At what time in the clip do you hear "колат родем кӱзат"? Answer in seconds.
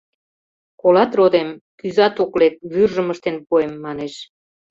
0.81-2.15